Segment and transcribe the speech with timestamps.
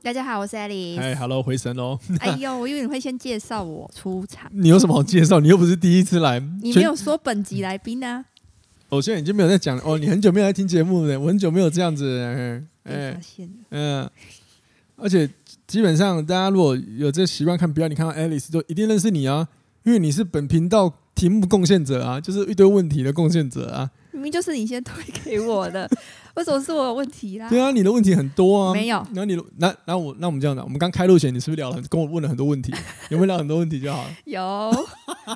[0.00, 0.98] 大家好，我是 Alice。
[0.98, 1.98] 哎，Hello，回神喽！
[2.20, 4.48] 哎呦，我以为你会先介绍我出场。
[4.54, 5.40] 你有什么好介绍？
[5.40, 6.38] 你又不是第一次来。
[6.62, 8.24] 你没有说本集来宾啊？
[8.90, 9.98] 我现在已经没有在讲 哦。
[9.98, 12.62] 你很久没有来听节目了，我很久没有这样子。
[12.84, 13.20] 哎，
[13.70, 14.08] 嗯，
[14.96, 15.28] 而且
[15.66, 19.48] 基本上大家如果有这习惯看表演，你看到 Alice 就一定认识你啊，
[19.82, 23.90] 因为你是本频道题目贡献者啊，就是一堆问题的贡献者啊。
[24.18, 25.88] 明明就是你先推给我的。
[26.34, 27.48] 为什么是我有问题啦？
[27.48, 28.72] 对啊，你的问题很多啊。
[28.72, 32.72] 没有，那你那那我那我们这样的，我们刚开录前，你是不是聊了跟我问了很多问题？
[33.10, 34.10] 有没有聊很多问题就好了？
[34.24, 34.86] 有，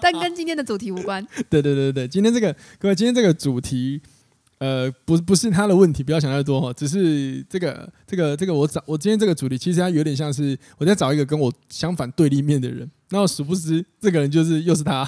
[0.00, 1.26] 但跟今天的主题无关。
[1.50, 4.00] 对对对对，今天这个各位，今天这个主题，
[4.58, 15.04] 呃，不不是他的问题，不要想太多哈，只是这个这个这个我找我今天这个主题，其实它有点像是我在找一个跟我相反对立面的人，然后殊不知这个人就是又是他，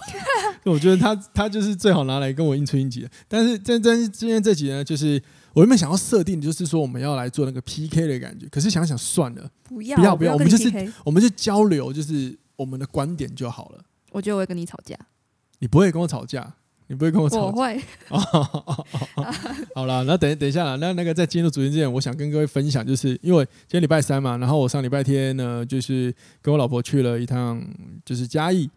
[0.65, 3.11] 我觉得他他就是最好拿来跟我应出应急的。
[3.29, 5.23] 但是但是今天这集呢，就是。
[5.55, 13.79] 我原本想要设定，就是说我们要来做那个 PK 的感觉，可是想想算了，不要不要不要，我们就是我们就交流，就是我们的观点就好了。
[14.11, 14.99] 我觉得我会跟你吵架，
[15.61, 16.53] 你不会跟我吵架，
[16.89, 17.81] 你不会跟我吵架，我会。
[19.77, 27.65] 好了，那等等一下啦，那那个在进入主题之前，我想跟各位分享，就是因为今天礼拜三嘛，然后我上礼拜天呢，就是跟我老婆去了一趟，
[28.05, 28.69] 就是嘉义。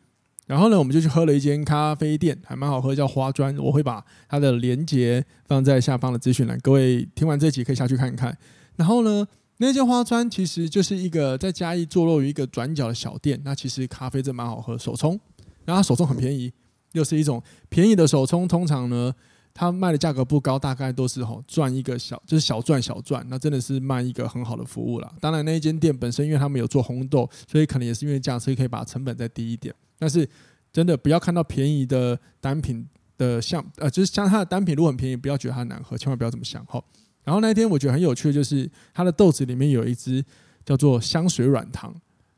[0.47, 3.55] 然后呢，我们就去喝了一间咖啡店，还蛮好喝，叫花砖。
[3.57, 8.35] 我会把它的连接放在下方的资讯栏，各位听完这集可以下去看一看。
[8.77, 13.41] 然后呢，那间花砖其实就是一个在嘉义坐落于一个转角的小店。
[13.43, 15.19] 那其实咖啡真蛮好喝，手冲，
[15.65, 16.53] 然后它手冲很便宜，
[16.93, 18.47] 又是一种便宜的手冲。
[18.47, 19.13] 通常呢，
[19.53, 23.25] 它卖的价格不高，大概都是吼赚一个小，就是小赚小赚。
[23.29, 25.11] 那真的是卖一个很好的服务了。
[25.19, 29.75] 当然，那一间店本身因为他们有做红豆，所以可能也是因为这样，所以可以把成本再低一点。
[29.97, 30.27] 但是
[30.71, 32.87] 真的不要看到便宜的单品
[33.17, 36.83] 的像呃，就是像它的单品如果很便宜，不要觉得它难喝，千万不要这么想哈。
[37.23, 40.23] 然后那一天我觉得很有趣的就是它的豆子里面有一支
[40.63, 41.93] 叫做香水软糖，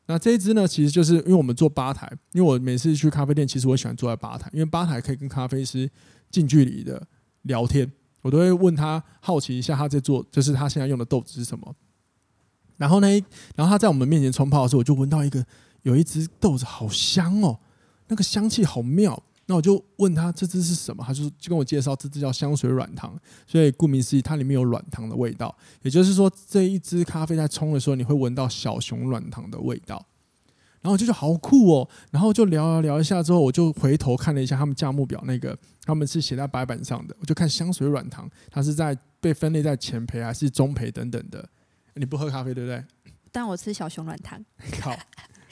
[0.05, 5.89] 那这一支呢，其实就是因为我们做吧台，因为我每次去咖啡店，其实我喜欢坐在吧台，因为吧台可以跟咖啡师
[6.31, 7.05] 近距离的
[7.41, 7.91] 聊天，
[8.21, 11.75] 我都会问他好奇一下他在做，就是他现在用的豆子是什么。
[12.77, 13.07] 然后呢，
[13.55, 15.45] 然后他在我们面前冲泡的时候，我就闻到一个。
[15.83, 17.59] 有一只豆子好香哦，
[18.07, 19.21] 那个香气好妙。
[19.45, 23.19] 那我就问他这只是什么，他就就跟我介绍这只叫香水软糖。
[23.47, 25.55] 所以顾名思义，它里面有软糖的味道。
[25.81, 30.05] 也就是说，这一支咖啡在冲的时候，你会闻到小熊软糖的味道。
[30.81, 31.89] 然后我就觉得好酷哦。
[32.11, 37.15] 然后就聊聊聊一下之后，我就回头看了一下他们价目表，那个他们是写在白板上的。
[37.19, 41.49] 我就看香水软糖，它是在被分类在前培还是中培等等的。
[41.95, 42.85] 你不喝咖啡对不对？
[43.31, 44.45] 但我吃小熊软糖。
[44.79, 44.95] 好。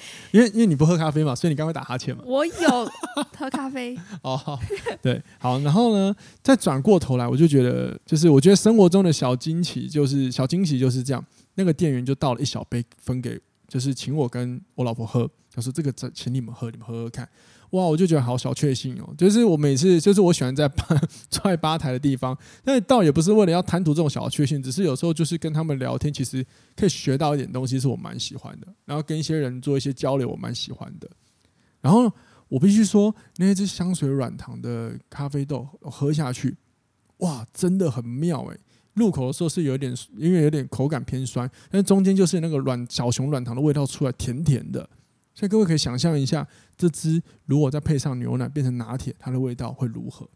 [0.31, 2.23] 因为因为你不喝咖啡嘛，所以你刚刚会打哈欠嘛。
[2.25, 2.91] 我有
[3.37, 4.59] 喝咖啡哦，
[5.01, 11.25] 对，好，然后呢，再转过头来，我就觉得，就是我觉得生活中的小惊喜，就是小惊喜就是这样。
[11.55, 17.27] 那个店员就倒了一小杯分给，就是请我跟我老婆喝，他说这个请请你们喝，你们喝喝看。
[17.71, 19.13] 哇，我就觉得好小确幸哦！
[19.17, 20.85] 就是我每次，就是我喜欢在吧
[21.29, 26.45] 坐在吧台的地方，但倒也不是为了要贪图这种小确幸，只是有时候就是跟他们聊天，其实
[26.75, 28.67] 可以学到一点东西，是我蛮喜欢的。
[28.85, 31.09] 然后跟一些人做一些交流，我蛮喜欢的。
[31.81, 32.11] 然后
[32.47, 36.55] 我必须说，那支香水软糖的咖啡豆喝下去，
[37.17, 38.57] 哇，真的很妙诶！
[38.93, 44.89] 入口的时候是有点，因为有点口感偏酸，但中间就是那个软小熊软糖的味道出来，甜甜的。
[45.37, 50.27] 所以各位可以想象一下，这支如果再配上牛奶变成拿铁，它的味道会如何？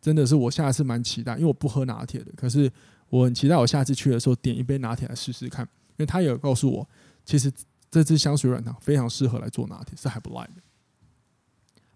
[0.00, 2.72] 真的是我下一次蛮期待，因为我不喝拿铁的，可是
[3.10, 6.88] 我很期待我下次去的时候点一杯拿铁来试试看，因为他有告诉我，
[7.22, 7.52] 其实
[7.90, 10.62] 这支香水软糖非常适合来做拿铁，是还不赖的。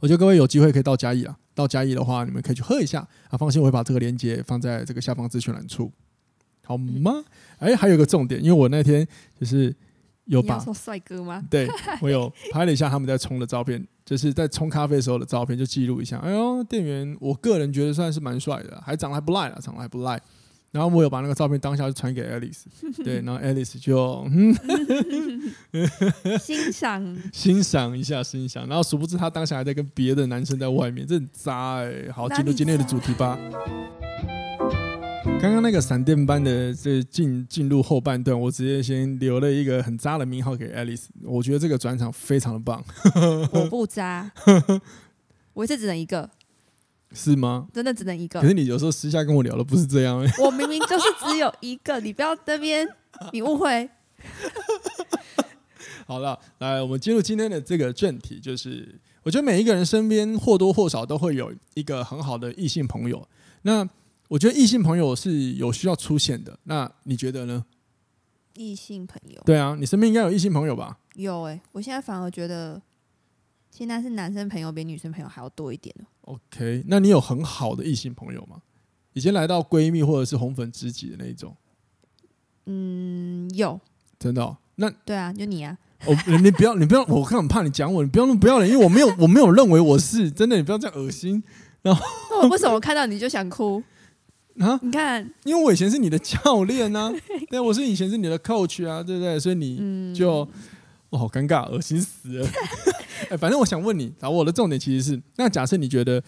[0.00, 3.38] 我觉得各位有机会可以到嘉义啊，到嘉义的话，你们可以去喝一下啊。
[3.38, 5.90] 放心，我会把这个链接放在这个下方资讯栏处，
[6.62, 7.24] 好吗？
[7.56, 9.08] 哎，还有一个重点，因为我那天
[9.40, 9.74] 就是。
[10.26, 11.42] 有把帅哥吗？
[11.50, 11.68] 对，
[12.00, 16.18] 我有拍了一下他们在冲的照片，就是在冲咖啡的时候的照片，就记录一下。
[16.18, 20.20] 哎呦，店员，我个人觉得算是蛮帅的，还长得还不赖了，长得还不赖。
[20.72, 22.64] 然后我有把那个照片当下就传给 Alice，
[23.04, 24.28] 对，然后 Alice 就
[26.40, 28.66] 欣赏欣赏一下，欣赏。
[28.66, 32.10] 然后殊不知他当下还在跟别的男生在外面，这很渣哎、欸。
[32.10, 33.38] 好，进入今天的主题吧。
[35.24, 41.06] 刚刚那个闪电般的这进进入后半段，我直接先留了一个很渣的名号给 Alice。
[41.22, 42.84] 我觉得这个转场非常的棒。
[43.52, 44.30] 我 不渣，
[45.52, 46.28] 我这只能一个，
[47.12, 47.66] 是吗？
[47.72, 48.40] 真的只能一个。
[48.40, 50.42] 可是你有时候私下跟我聊的不是这样、欸。
[50.42, 52.86] 我明明就是只有一个，你不要这边，
[53.32, 53.88] 你误会。
[56.06, 63.26] 好了，来，我们进入今天的这个正题，就是我觉得每一个人身边或多或少都会有一个很好的异性朋友。
[63.62, 63.88] 那
[64.28, 66.58] 我觉得异性朋友是有需要出现的。
[66.64, 67.64] 那你觉得呢？
[68.54, 69.42] 异性朋友？
[69.44, 70.98] 对啊，你身边应该有异性朋友吧？
[71.14, 72.80] 有哎、欸，我现在反而觉得
[73.70, 75.94] 现在是男生朋友比女生朋友还要多一点。
[76.22, 78.62] OK，那你有很好的异性朋友吗？
[79.12, 81.56] 已经来到闺蜜或者是红粉知己的那一种？
[82.66, 83.80] 嗯，有。
[84.18, 84.56] 真的、哦？
[84.76, 85.76] 那对啊，就你啊。
[86.06, 91.42] 哦，你不要， 你不要，我很怕你讲我，你不要那么不要脸，因为我没有，我没有认为我是真的，你不要这样恶心。
[91.82, 93.82] 然后，为什么我看到你就想哭
[94.58, 94.78] 啊？
[94.82, 97.12] 你看，因为我以前是你的教练呢、啊，
[97.50, 99.38] 对，我是以前是你的 coach 啊，对不对？
[99.38, 100.30] 所以你就，
[101.10, 102.48] 我、嗯、好尴尬，恶心死了。
[103.30, 106.22] 哎，反正我想问你，然后我的重点其实是，那假设你觉得，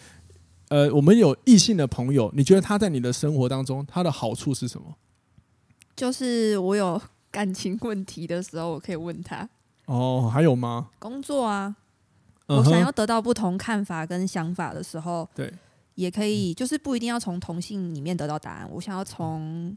[0.69, 4.95] 呃，我们有异性的朋友，你觉得他在你的生活当中，他的好处是什么？
[5.95, 7.01] 就是我有
[7.31, 9.47] 感情问题的时候，我可以问他。
[9.85, 10.89] 哦，还有吗？
[10.99, 11.75] 工作啊，
[12.47, 15.51] 我想要得到不同看法跟想法的时候，对，
[15.97, 18.69] 也可以，就是不一定要从同性里面得到答案。
[18.71, 19.75] 我想要从，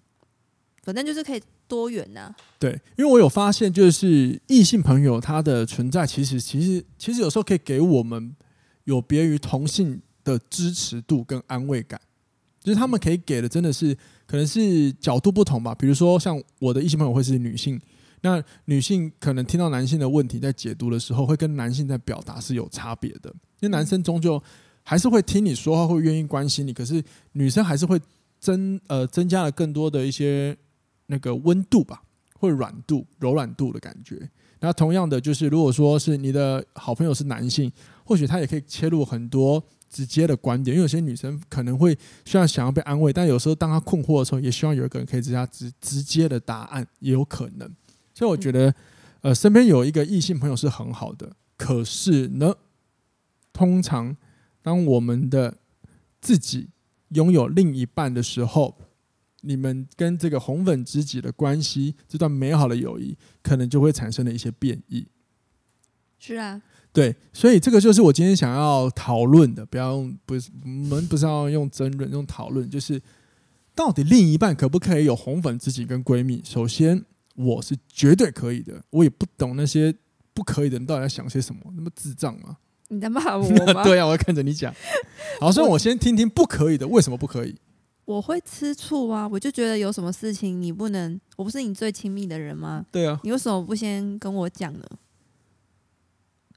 [0.83, 2.35] 反正就是可以多元呐。
[2.59, 8.37] 对，因为我有发现，就是异性朋友他的存在，其实其实其实有时候可以给我们
[8.85, 11.99] 有别于同性的支持度跟安慰感，
[12.63, 13.97] 就是他们可以给的真的是
[14.27, 15.75] 可能是角度不同吧。
[15.75, 17.81] 比如说，像我的异性朋友会是女性。
[18.23, 23.31] 那女性可能听到男性的问题在解读的时候，会跟男性在表达是有差别的。
[23.61, 24.43] 因为男生终究
[24.83, 28.01] 还是会听你说话，会愿意关心你，可是女生还是会
[28.39, 30.57] 增呃增加了更多的一些
[31.07, 32.03] 那个温度吧，
[32.39, 34.29] 会软度、柔软度的感觉。
[34.61, 37.71] 那同样的，就是如果说是你的好朋友是男性，
[38.05, 40.77] 或许他也可以切入很多直接的观点。
[40.77, 47.67] 因为有些女生可能会虽然想要被安慰，但有时候当她困惑的时候，也希望有一个人可以直接直直接的答案，也有可能。
[48.13, 48.75] 所以我觉得，
[49.23, 51.31] 呃，身边有一个异性朋友是很好的。
[51.57, 52.55] 可是呢，
[53.53, 54.15] 通常
[54.63, 55.59] 当我们的
[56.21, 56.69] 自己
[57.11, 58.77] 拥有另一半的时候，
[59.41, 65.07] 你们跟这个红粉知己的关系，这段美好的友谊，可能就会产生了一些变异。
[66.19, 66.61] 是啊，
[66.93, 69.65] 对，所以这个就是我今天想要讨论的。
[69.65, 73.01] 不要用，不是，我们不是要用争论，用讨论，就是
[73.75, 76.43] 到底另一半可不可以有红粉知己跟闺蜜？
[76.45, 77.05] 首先。
[77.37, 79.95] 我是绝对可以的，我也不懂那些
[80.35, 82.59] 不可以的人到底在想些什么，那么智障吗？
[82.91, 83.83] 你在骂我吗？
[83.83, 84.75] 对啊，我要看着你讲。
[85.41, 87.55] 好，所以我先听听不可以的，为什么不可以？
[88.05, 89.29] 我会吃醋啊！
[89.29, 92.85] 我就觉得有什么事情你不能，我不是你最亲密的人吗？
[92.91, 94.85] 对啊，你为什么不先跟我讲呢？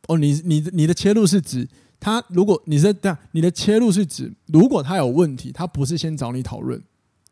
[0.08, 1.68] 哦，你你你的切入是指
[2.00, 6.82] 他，如果你是这样，你的切入是指如果他有问题，他不是先找你讨论，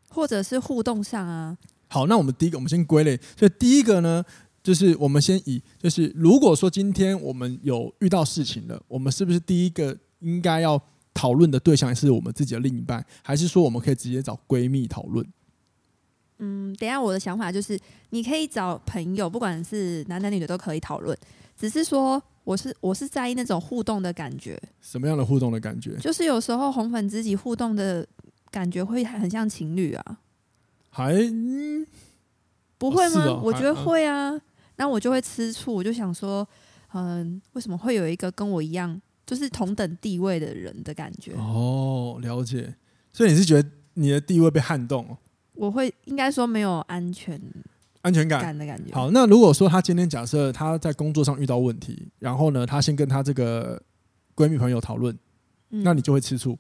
[0.10, 1.58] 或者是互动上啊？
[1.88, 3.20] 好，那我们第一个，我们先归类。
[3.36, 4.24] 所以第一个呢，
[4.64, 10.82] 就是我们先以，就是如果说今天我们有遇到事情了，我们是不是第一个应该要
[11.14, 15.26] 讨论的对象是我们自己的另一半，还是说我们可以直接找闺蜜讨论？
[16.44, 17.80] 嗯，等一下我的想法就是，
[18.10, 21.16] 你可以找朋友，不管是男男女女都可以讨论，
[21.56, 24.60] 只是说我是我是在意那种互动的感觉。
[24.82, 25.96] 什么样的互动的感觉？
[25.98, 28.08] 就是有时候红粉知己互动的
[28.50, 30.20] 感觉会很像情侣啊。
[30.90, 31.86] 还、嗯、
[32.78, 33.24] 不会吗？
[33.28, 34.42] 哦、我觉得会啊，
[34.82, 36.48] 那我就会吃醋，我就想说，
[36.92, 41.34] 嗯，为什么会有一个跟我一样，就是同等地位的人的感觉？
[41.34, 42.74] 哦，了解。
[43.14, 45.16] 所以你是觉得你的地位被撼动？
[45.54, 47.40] 我会应该说没有安全
[48.02, 48.92] 安全感的感觉。
[48.96, 53.80] 好，那如果说他今天假设他在工作上遇到问题，然后呢，他先跟他这个
[54.36, 55.16] 闺蜜朋友讨论，
[55.70, 56.58] 嗯、那你就会吃醋。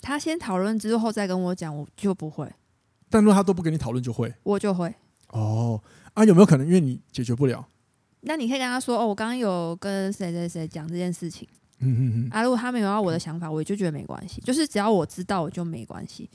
[0.00, 2.48] 他先讨论之后再跟我讲，我就不会。
[3.10, 4.94] 但如果他都不跟你讨论，就会我就会
[5.34, 5.80] 哦
[6.14, 7.66] 啊，有没有可能因为你解决不了？
[8.20, 11.46] 那你可以跟他说哦，我刚刚有跟谁谁谁讲这件事情。
[11.80, 12.28] 嗯嗯嗯。
[12.30, 16.30] 啊，如果他没有要我的想法，我就觉得没关系，就是只要我知道，我就没关系。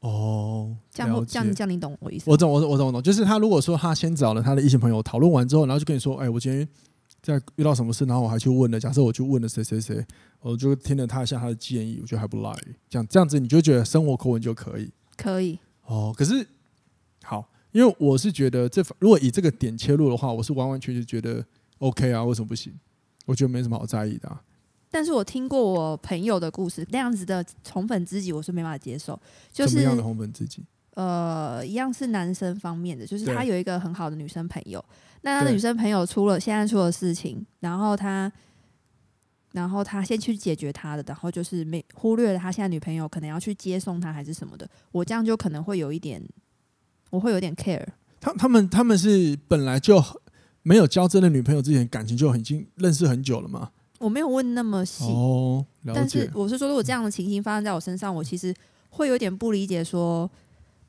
[0.00, 2.30] 哦，这样这样这样，你懂我意思？
[2.30, 3.02] 我懂，我懂，我懂，我懂。
[3.02, 6.68] 就是他如果说他先找了他的异性朋友讨论完之后，然后就跟你说，哎，我今天
[7.20, 10.06] 在遇到什么事，然后我还去问了，假设我去问了谁谁谁，
[10.38, 12.52] 我就听了他一下他的建议，我觉得还不赖。
[12.88, 15.58] 这样这样子，你就觉得生活口吻就可以，可以。
[15.86, 16.46] 哦，可是
[17.24, 21.44] 好，因为我是觉得这如果以这个点切入的话，我是完完全全觉得
[21.78, 22.74] OK 啊，为什么不行？
[23.24, 24.42] 我觉得没什么好在意的啊。
[24.90, 29.16] 但是我听过我朋友的故事，那样子的宠粉知己我是没办法接受。
[29.52, 30.64] 就是什么样的宠粉知己？
[30.94, 34.84] 呃，一样是男生方面的，就是他有一个很好的女生朋友，
[35.20, 38.32] 那他的女生朋友出了现在出了事情，然后他，
[39.52, 46.20] 然后他先去解决他的，然后就是没忽略了他现在女朋友可能要去接送他还是什么的，我这样就可能会有一点，
[47.10, 47.86] 我会有点 care。
[48.20, 50.02] 他他们他们是本来就
[50.62, 53.70] 没有交真的女朋友之前感情就已经认识很久了吗？
[53.98, 58.54] 我没有问那么细哦，但是我是说，如果这样的情形发生在我身上，我其实
[58.90, 60.30] 会有点不理解说。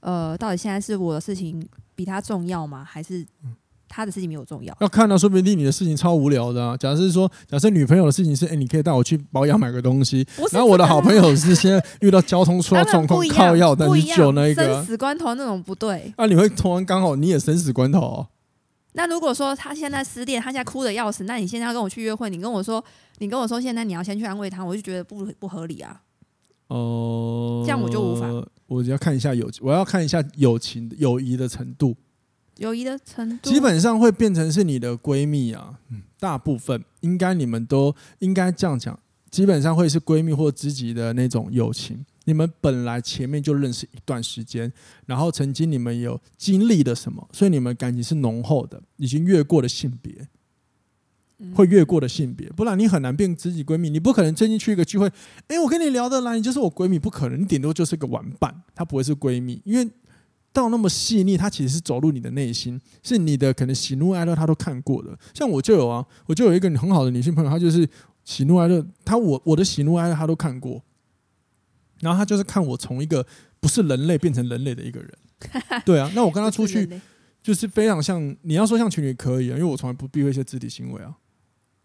[0.01, 2.85] 呃，到底现在是我的事情比他重要吗？
[2.85, 3.27] 还是
[3.89, 4.77] 他的事情比我重要？
[4.79, 6.77] 要看到、啊，说不定你的事情超无聊的啊。
[6.77, 10.25] 假设是说，假设女朋友的事情是，哎、欸，你可以带我去保养买个东西。
[10.51, 16.13] 然后我的好朋友是现在遇到交通出了状况，靠药，但是救那一个生死关头那种不对。
[16.15, 18.27] 啊，你会突然刚好你也生死关头、哦。
[18.93, 22.84] 那如果说他现在失恋，他现在哭的要死，那你现在要跟我去约会，你跟我说，
[23.17, 26.01] 你跟我说现在你要先去安慰他，我就觉得不不合理啊。
[26.67, 28.27] 哦、呃，这样我就无法。
[28.67, 31.96] 我要看一下友，我要看一下友情、友谊的程度。
[32.60, 35.80] 友谊的程度基本上会变成是你的闺蜜啊。
[35.89, 38.98] 嗯，大部分应该你们都应该这样讲，
[39.30, 42.06] 基本上会是闺蜜或知己的那种友情。
[42.25, 44.72] 你们本来前面就认识一段时间，
[45.06, 50.28] 然后曾经你们有经历了什么，所以你们感情是浓厚的，已经越过了性别。
[51.56, 53.89] 会越过的性别，不然你很难变知己闺蜜。
[53.89, 55.10] 你不可能最近去一个聚会，
[55.48, 57.39] 哎，我跟你聊得来，你就是我闺蜜，不可能。
[57.39, 59.89] 你顶多就是个玩伴，她不会是闺蜜，因为
[60.51, 65.18] 到那么细腻，他其实是走入你的内心，是你的可能喜怒哀乐，他都看过的。
[65.34, 67.88] 像我就有啊，我就有一个很好的女性朋友，她就是
[68.25, 70.84] 喜怒哀乐，她我我的喜怒哀乐她都看过，
[72.00, 73.25] 然后她就是看我从一个
[73.60, 75.13] 不是人类变成人类的一个人。
[75.86, 76.89] 对啊，那我跟她出去
[77.41, 81.15] 就是非常像，你要说像情侣可以啊，因为我从来不避讳一些肢体行为啊。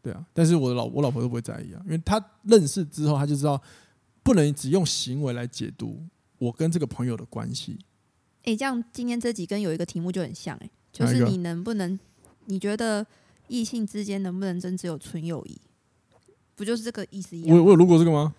[0.02, 3.60] 对啊，但是我的老我老婆都不会在意啊，因为她认识之后，她就知道
[4.22, 6.02] 不能只用行为来解读
[6.38, 7.78] 我跟这个朋友的关系。
[8.44, 11.98] 哎、欸，这样今天这集跟有一个题目就很像哎、欸，就是你能不能？
[12.46, 13.04] 你觉得
[13.48, 15.58] 异性之间能不能真只有纯友谊？
[16.54, 17.56] 不就是这个意思一样？
[17.56, 18.34] 我我有录过这个吗？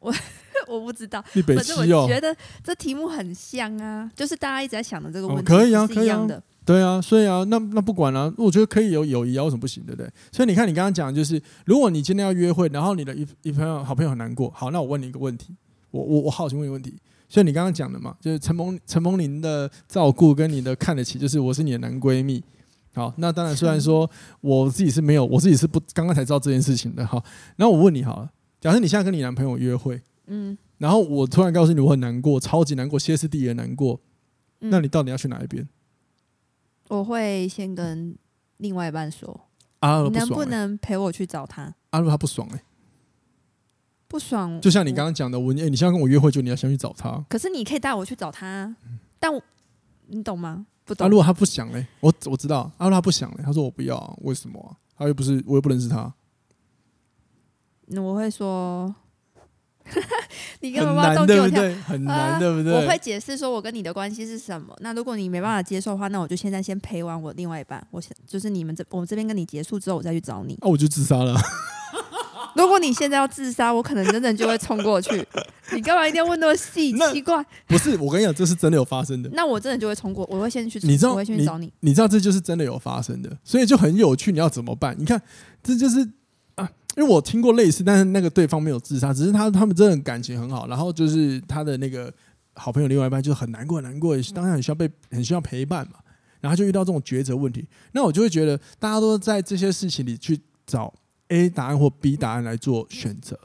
[0.00, 0.14] 我
[0.68, 1.62] 我不知道，你北我
[2.06, 5.86] 觉得这题目很像啊，就是大家一直在想的这个问题，哦、可以啊。
[5.86, 6.26] 可以啊。
[6.66, 9.82] 对啊，所以啊，那那不管了、啊，我觉得可以有友谊啊，为什么不行？
[9.86, 10.12] 对不对？
[10.30, 15.56] 所以你看，你刚刚讲的就是，如果你今天要约会，然后你的一一朋友好朋友很难过，好，那我问你一个问题，
[15.90, 16.94] 我我我好奇问一个问题，
[17.28, 22.42] 所以你刚刚讲的嘛，就是陈鹏陈鹏林的照顾跟你的看得起，就是我是你的男闺蜜，
[22.94, 27.22] 好，那当然虽然说我自己是没有，我自己是不刚刚才知道这件事情的，好，
[27.56, 28.30] 那我问你好了，
[28.60, 34.00] 假设你现在跟你男朋友约会，嗯，然后我突然告诉你我很难过，超级难过，歇斯底里的难过，
[34.60, 35.68] 那你到底要去哪一边？
[36.88, 38.16] 我会先跟
[38.56, 39.48] 另外一半说，
[39.80, 41.74] 啊、你能不能陪我去找他？
[41.90, 42.64] 阿、啊、如他不爽哎、欸，
[44.08, 44.60] 不爽。
[44.60, 47.24] 就像你刚刚讲的，我哎、欸，你现在跟我约会，就你要先去找他。
[47.28, 48.74] 可是你可以带我去找他，
[49.20, 49.40] 但我
[50.06, 50.66] 你懂吗？
[50.84, 51.06] 不懂。
[51.06, 52.72] 啊、如果他不想嘞，我我知道。
[52.78, 54.74] 阿、啊、如他不想嘞，他说我不要、啊，为什么、啊？
[54.96, 56.12] 他又不是，我又不认识他。
[57.86, 58.94] 那我会说。
[60.60, 62.74] 你根本不知道动机，我跳很难，对不对？
[62.74, 64.76] 我会解释说，我跟你的关系是什么。
[64.80, 67.82] 那如果你没办法接受的话，那我就现在先陪完我另外一半。
[67.90, 70.58] 我想就是你们这，我们这边跟你结束之后，我再去找你。
[70.60, 71.34] 那、啊、我就自杀了。
[72.58, 75.24] 如果你现在要自杀，我可能真的就会冲过去。
[75.72, 76.92] 你干嘛一定要问那么细？
[77.12, 79.30] 奇怪，不是我跟你讲，这是真的有发生的。
[79.32, 81.90] 那我真的就会冲过，我会先去，你知道，我会先去找你，你。
[81.90, 84.32] 你知道这就是真的有发生的，所以就很有趣。
[84.32, 84.96] 你要怎么办？
[84.98, 85.22] 你看，
[85.62, 86.00] 这就是
[86.56, 86.68] 啊。
[86.96, 92.12] 因为我听过类似，但是那个对方没有自杀，只是他他们真的感情很好，然后就是他的那个
[92.54, 95.98] 好朋友另外一半就很难过很难过，当然很需要被很需要陪伴嘛，
[96.40, 100.92] 然后就遇到这种抉择问题，那我就会觉得大家都在这些事情里去找
[101.28, 103.38] A 答案或 B 答案来做选择，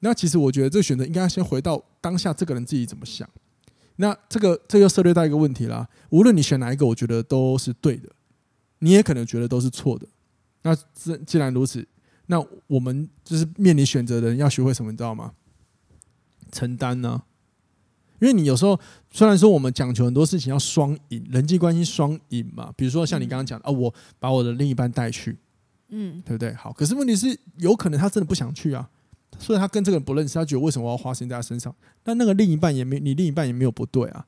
[0.00, 3.28] 那其实我觉得这个选择应该先回到当下这个人自己怎么想，
[3.96, 8.08] 那这个这又涉猎到一个问题啦，无论你选哪一个，我觉得都是对的，
[8.80, 10.06] 你也可能觉得都是错的，
[10.62, 11.86] 那既既然如此。
[12.26, 15.32] 那我们就是面临选择的人，要学会什么，你知道吗？
[16.50, 17.22] 承担呢、
[18.20, 18.78] 因为你有时候
[19.10, 22.72] 虽然说我们讲求很多事情要双赢，人际关系双赢嘛。
[22.76, 25.36] 比如说像你刚刚讲的啊，我把我的另一半带去，
[25.94, 26.52] 嗯，对不对？
[26.54, 28.88] 好，可是问题是，有可能他真的不想去啊，
[29.38, 31.74] 所以他跟这个人不认识，他觉得为什么我要花时间在他身上？
[32.02, 34.26] 但那个另一半也没，你另一半也没有不对啊，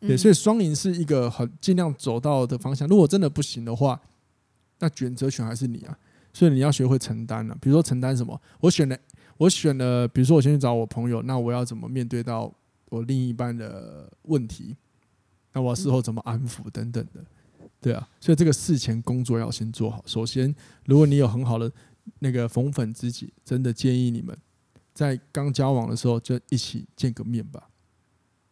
[0.00, 2.88] 对，所以双赢是一个很尽量走到的方向。
[2.88, 4.00] 如果真的不行的话，
[4.80, 5.96] 那选择权还是你啊。
[6.32, 8.40] 所以你要学会承担了，比如说承担什么？
[8.60, 8.96] 我选了，
[9.38, 12.52] 我选了，比如说我先去找我朋友，那我要怎么面对到
[12.90, 14.76] 我另一半的问题？
[15.52, 17.24] 那我事后怎么安抚等等的？
[17.80, 20.02] 对啊，所以这个事前工作要先做好。
[20.06, 20.54] 首先，
[20.86, 21.70] 如果你有很好的
[22.18, 24.36] 那个红粉知己，真的建议你们
[24.92, 27.68] 在刚交往的时候就一起见个面吧。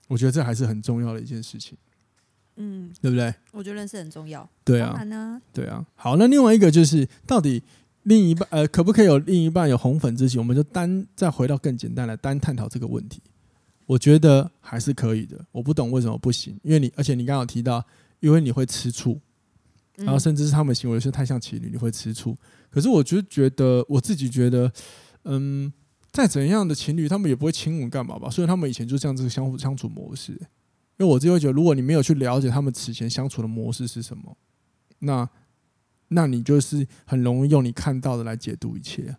[0.09, 1.77] 我觉得这还是很重要的一件事情。
[2.59, 3.35] 嗯，对不对？
[3.51, 4.49] 我觉得认识很重要。
[4.65, 4.97] 对啊，
[5.53, 5.85] 对啊。
[5.95, 7.63] 好，那另外一个就是，到底
[8.05, 10.39] 另一半呃，可不可以有另一半有红粉知己？
[10.39, 13.21] 我们就单再回到更简单来单探讨这个问题。
[13.85, 15.45] 我觉得还是可以的。
[15.53, 17.85] 我不懂为什么不行，因为你而且你刚刚有提到，
[18.21, 19.21] 因为你会吃醋，
[19.97, 22.37] 然后甚至是他们行为是太像情侣，你会吃醋。
[22.71, 24.73] 可是我就觉得，我自己觉得，
[25.25, 25.73] 嗯，
[26.13, 28.29] 再怎样的情侣，他们也不会亲吻干嘛吧？
[28.29, 30.33] 所以他们以前就这样子相互相处模式。
[30.99, 34.37] 因为我自己会觉得，如果你没有去了解他们此前相处的模式是什么，
[35.01, 35.29] 那
[36.09, 39.17] 那你就是很容易用你看到的来解读一切。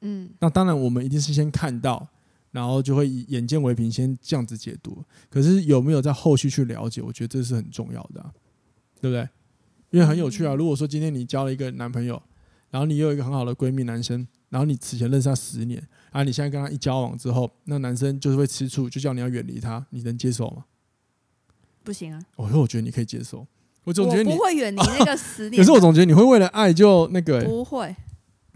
[0.00, 2.08] 嗯，那当然，我们一定是先看到，
[2.54, 5.02] 然后就会以眼见为凭，先这样子解读。
[5.28, 7.02] 可是有没有在后续去了解？
[7.02, 8.30] 我觉得这是很重要的啊，
[9.00, 9.28] 对不对？
[9.90, 10.54] 因为很有趣啊。
[10.54, 12.22] 如果说今天你交了一个男朋友，
[12.70, 15.84] 然后你又有一个很好的闺蜜男生，然后你此前认识他十年。
[16.12, 16.22] 啊！
[16.22, 20.64] 你现在跟他一交往之后，那男生就是会吃醋，就叫你要远离他，你能接受吗？
[21.82, 22.22] 不行啊！
[22.36, 23.44] 我说我觉得你可以接受，
[23.82, 25.60] 我总觉得你不会远离那个 十年。
[25.60, 27.96] 可是我总觉得你会为了爱就那个、欸，不会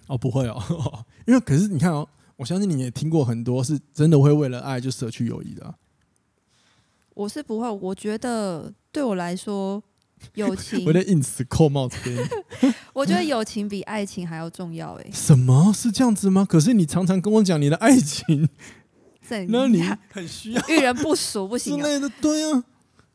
[0.06, 0.62] 哦，不会哦，
[1.26, 5.74] 因为可是你看哦，我相信你也听过很多是真的会为了爱就舍去友谊的、啊。
[7.12, 9.82] 我是不会，我觉得对我来说。
[10.34, 12.18] 友情，我在硬词扣帽子给你。
[12.92, 15.06] 我觉得友情比爱情还要重要哎。
[15.12, 16.44] 什么是这样子吗？
[16.44, 18.48] 可是你常常跟我讲你的爱情，
[19.46, 19.80] 那你
[20.10, 22.64] 很需要遇人不淑不行之类的，对啊。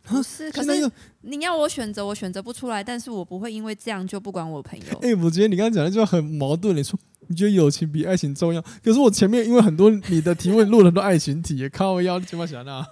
[0.03, 0.89] 不是，可是
[1.19, 2.81] 你要我选择，我选择不出来。
[2.81, 4.97] 但是我不会因为这样就不管我朋友。
[5.01, 6.73] 哎，我觉得你刚刚讲的就很矛盾。
[6.73, 6.97] 你说
[7.33, 12.85] 你觉得友情比爱情重要，可是我前面因为很多你的提问录了很多爱情题，也靠腰，你怎么想的？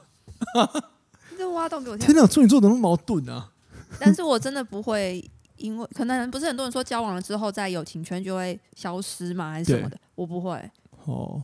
[1.30, 2.08] 你这挖洞给我听！
[2.08, 3.52] 天哪，处女座怎么矛盾啊？
[4.00, 5.24] 但是我真的不会，
[5.58, 9.52] 因为可能不是很多人说交往了之后在友情圈就会消失嘛？
[9.52, 10.00] 还是什么的？
[10.16, 10.60] 我不会。
[11.06, 11.44] 哦，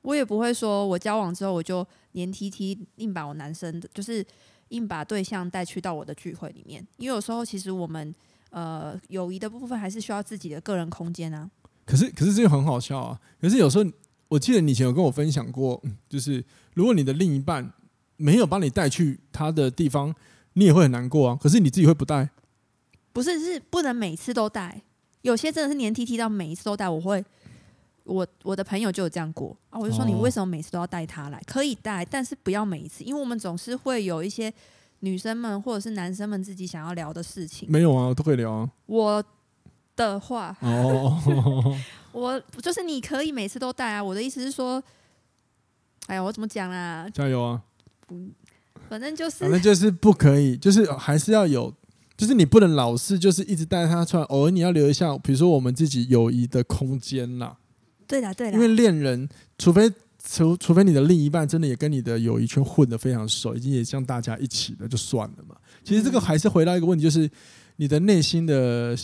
[0.00, 4.24] 我也不会说我交往之后我就黏 T T 硬把我男生的，就是
[4.68, 8.14] 硬把对象带去到我的聚会里面，因为有时候其实我们
[8.48, 11.50] 呃友谊的部分还是需要自己的个人空间啊。
[11.88, 13.18] 可是可是这个很好笑啊！
[13.40, 13.90] 可是有时候
[14.28, 17.72] 我记得你以前有跟我分享过，就是如果你的另一半
[18.16, 20.14] 没有把你带去他的地方。
[20.54, 22.28] 你也会很难过啊，可是你自己会不带？
[23.12, 24.82] 不是，是不能每次都带。
[25.22, 26.88] 有些真的是黏 T T 到每一次都带。
[26.88, 27.24] 我会，
[28.02, 29.78] 我我的朋友就有这样过啊。
[29.78, 31.40] 我就说，你为什么每次都要带他来？
[31.46, 34.52] 可以带，但是不要每一次，因为我们总是会有一些
[35.00, 37.70] 女生们或者是男生们自己想要聊的事情。
[37.70, 38.68] 没有啊，都可以聊啊。
[38.86, 39.24] 我
[40.06, 41.18] 的话哦，
[42.12, 44.02] 我就是你可以每次都带啊。
[44.02, 44.82] 我的意思是说，
[46.06, 47.08] 哎呀，我怎么讲啊？
[47.12, 47.62] 加油啊！
[48.88, 51.72] 反正就是，反正就是不可以，就是还是要有，
[52.16, 57.58] 就是你不能老是就是一直带他出来，偶尔你要留一下，比如说我们自己友谊的空间啦。
[58.06, 58.54] 对的，对的。
[58.54, 59.92] 因为恋人，除非
[60.24, 65.54] 除除非你的另一半真的也跟你的友谊圈混得非常熟，已经也像大家一起的，就算了嘛。
[65.84, 67.30] 其实这个还是回到一个问题，就是
[67.76, 68.96] 你的内心的，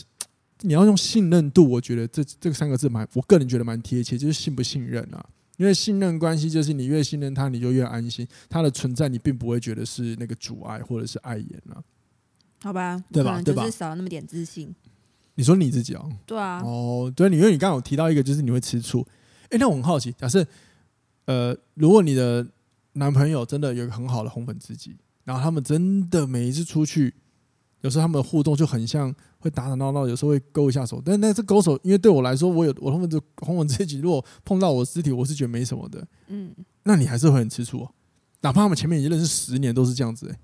[0.66, 5.22] 你要用信任度，我觉得这这三个字蛮，我个人觉得蛮贴切，就是信不信任啊。
[5.58, 8.26] 因为信任关系就是你越信任他，你就越安心。
[8.48, 11.84] 他的存在，你并不会觉得是那个阻碍或者是碍眼啊。
[12.62, 13.42] 好吧，对吧？
[13.42, 13.62] 对吧？
[13.62, 14.74] 就是少了那么点自信。
[15.34, 16.02] 你说你自己啊？
[16.24, 16.62] 对啊。
[16.64, 19.06] 哦，对，因为你刚刚有提到一个，就是你会吃醋。
[19.50, 20.44] 哎，那我很好奇，假设
[21.26, 22.44] 呃，如果你的
[22.94, 27.12] 男朋友真的有一个很好的红粉知己，然后他们真的每一次出去。
[27.84, 36.02] 有时候他们的互动就很像会打打闹闹，有时候会勾一下手，但那这勾手，因为对我来说，我有我他们这红粉知己，如果碰到我肢体，我是觉得没什么的。
[36.28, 36.50] 嗯，
[36.84, 37.90] 那你还是会很吃醋哦，
[38.40, 40.30] 哪怕他们前面已经认识十年都是这样子。
[40.32, 40.38] 哎，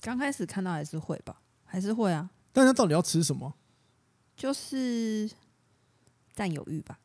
[0.00, 2.28] 刚开始看到还是会吧，还是会啊。
[2.52, 3.54] 但他到底要吃什么？
[4.36, 5.30] 就是
[6.34, 6.98] 占有欲吧。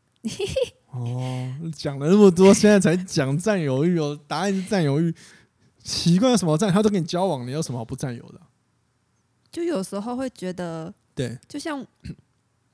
[0.89, 4.19] 哦，讲了那么多，现在才讲占有欲哦。
[4.27, 5.13] 答案是占有欲，
[5.83, 6.73] 奇怪，什么占？
[6.73, 8.41] 他都跟你交往，你有什么好不占有的？
[9.55, 11.81] 就有时候会觉得，对，就像，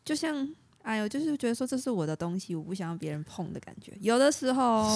[0.04, 0.50] 就像，
[0.82, 3.96] 哎呦，就是觉得说这是我的东西，我不想让别人碰的感觉。
[4.02, 4.90] 有的时候，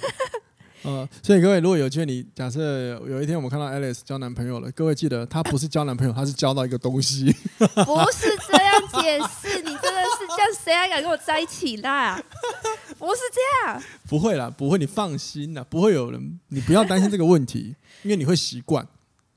[0.80, 7.26] 呃，所以各位，如果有机会，你假设有一天我们看到 Alice 交男朋友了，各位记得，她不是交男朋友，她是交到一个东西。
[7.58, 12.18] 不是这样解释，你真的是这样，谁还敢跟我在一起啦？
[12.98, 18.88] 不是这样，不会啦，不会，你放心啦，不会有人，你不要担心这个问题，因为你会习惯。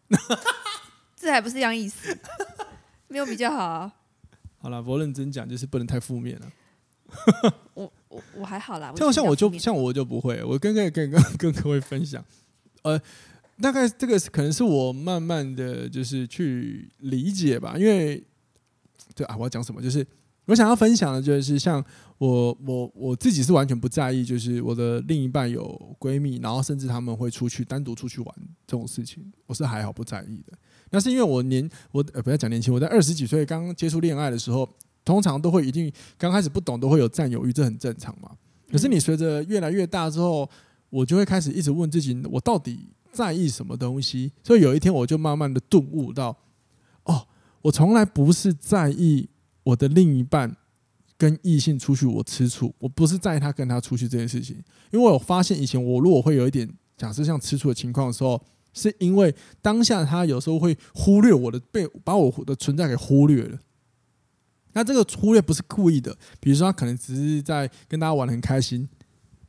[1.28, 2.18] 这还不是一样意思，
[3.10, 3.94] 没有比较好啊。
[4.60, 6.50] 好了，我认真讲，就是不能太负面了。
[7.74, 8.94] 我我我还好啦。
[8.96, 12.24] 像像我就像我就不会，我跟跟跟跟跟各位分享，
[12.84, 12.98] 呃，
[13.62, 18.24] 大概这个可能是我慢慢的就是去理解吧，因为
[19.14, 20.08] 对啊，我要讲什么，就是
[20.48, 21.84] 我想要分享的就是，像
[22.18, 30.58] 我我我自己是完全不在意，就是我的另一半有闺蜜，然后甚至他们会出去单独出去玩这种事情，我是还好不在意的。
[30.90, 34.68] 那是因为我年我呃不要讲年轻，我在二十几岁刚接触恋爱的时候，
[35.04, 38.32] 通常都会一定刚开始不懂，都会有占有欲，这很正常嘛。
[38.72, 40.50] 可是你随着越来越大之后，
[40.90, 44.32] 我就会开始一直问自己，我到底在意什么东西？
[44.44, 46.38] 所以有一天我就慢慢的顿悟到，
[47.04, 47.28] 哦，
[47.64, 49.28] 我从来不是在意。
[49.68, 50.56] 我的另一半
[51.18, 54.56] 跟异性出去，我吃醋，我不是在意他跟他出去这件事情，
[54.92, 58.42] 因为我发现以前我如果会有一点假设像吃醋的情况的时候，
[58.74, 63.60] 是因为当下他有时候会忽略我的，被把我的存在给忽略了。
[64.72, 68.88] 那这个忽略不是故意的，比如说他可能只是在跟大家玩得很开心，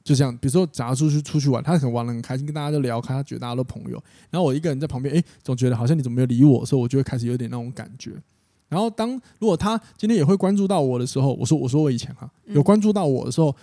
[0.02, 0.36] 就这样。
[0.38, 8.20] 比如说假如出去出去玩，他可能玩得很开心，跟大家都聊开，他觉得大家都朋友，然后我一个人在旁边，哎，总觉得好像你怎么没有理我，所以我就会开始有点那种感觉。
[8.68, 13.54] 然后，当如果他今天也会关注到我的时候，我说我说我以前哈有关注到我的时候，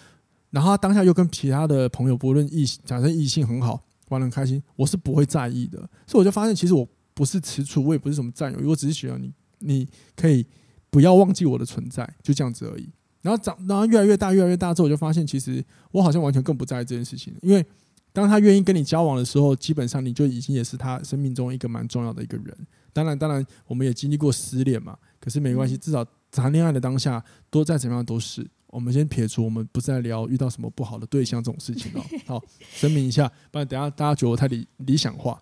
[0.50, 5.78] 然后他当下又跟其他的朋友不论异性，假设异性很好，玩得很开心，我是不会在意的。
[6.08, 10.46] 所以我就发现，其实我不是吃醋，我也不是什么占有，我只是喜欢你，你可以
[10.90, 12.90] 不要忘记我的存在，就这样子而已。
[13.22, 17.64] 然后长，然后越来越大，越来越大之后，我就发现，其实我好像完全更不在意这件事情，因为
[18.12, 22.56] 当他愿意跟你交往的时候，基本上你就已经也是他生命中一个蛮重要的一个人。
[22.96, 24.98] 当然，当然，我们也经历过失恋嘛。
[25.20, 28.50] 可是没关系，至少谈恋爱的当下，多再怎么样都是。
[28.68, 32.02] 我们先撇除，我们不再聊遇到什么不好的对象这种事情了。
[32.26, 35.42] 好，声明一下，不然等下大家觉得我太理理想化。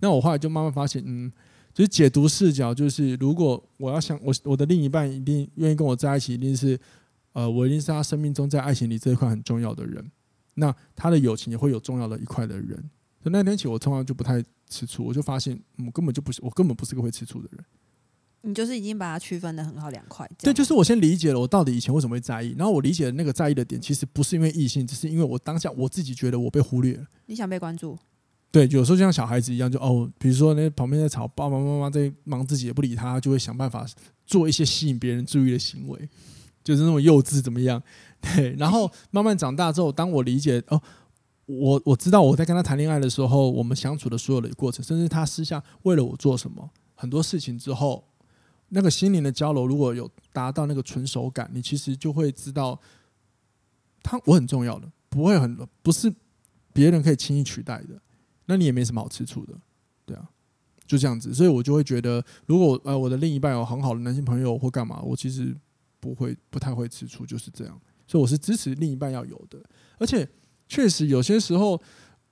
[0.00, 1.30] 那我后来就慢慢发现，嗯，
[1.74, 6.80] 就是解读视角，就是如果我要想我我的另一半一定愿意跟我在一起，一定是
[7.34, 10.10] 呃，我一定是他生命中在爱情里这一块很重要的人。
[10.54, 12.82] 那他的友情也会有重要的一块的人。
[13.22, 14.42] 从那天起，我通常就不太。
[14.68, 17.64] 吃醋，我就发现我根本就不是，我根本不是个会吃醋的人。
[18.42, 20.28] 你就是已经把它区分的很好两块。
[20.38, 27.04] 对，就是我先理解了我到底以前为什么会在意，然后我理解的那个在意的点，其实不是因为异性，只是因为我当下我自己觉得我被忽略了。
[27.26, 27.98] 你想被关注？
[28.52, 33.84] 对，有时候就像小孩子一样，就哦，比如说那旁边在吵，爸爸妈妈在忙自己也不理他，就会想办法
[34.24, 36.08] 做一些吸引别人注意的行为，
[36.62, 37.82] 就是那种幼稚怎么样？
[38.20, 40.80] 对，然后慢慢长大之后，当我理解哦。
[41.46, 48.04] 我我知道我在跟他谈恋爱的时候，我们相处的所有的过程，甚至他私下为了我做什么很多事情之后，
[48.70, 52.80] 那个心灵的交流如果有达到那个纯熟感，你其实就会知道
[54.02, 56.12] 他我很重要的，不会很不是
[56.72, 58.00] 别人可以轻易取代的，
[58.46, 59.54] 那你也没什么好吃醋的，
[60.04, 60.28] 对啊，
[60.84, 65.56] 就这样子，所以我就会觉得，如果呃我的另一半有很好的男性朋友或干嘛，我其实
[66.00, 69.62] 不会不太会吃醋，就是这样，所以我是支持另一半要有的，
[69.98, 70.28] 而且。
[70.68, 71.80] 确实，有些时候，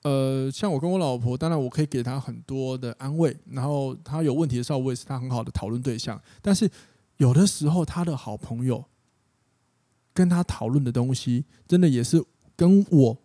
[0.02, 6.20] 呃，像我跟我老婆，当然我可以给她很多的安慰，然后她有问题的时候，我也是她很好的讨论对象。
[6.42, 6.68] 但是
[7.18, 8.84] 有的时候，她的好朋友
[10.12, 12.22] 跟她讨论的东西，真的也是
[12.56, 13.16] 跟我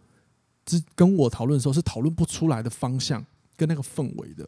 [0.66, 3.26] 之跟我讨论的时候是讨论不出来的方向，
[3.58, 4.48] 跟那个氛围的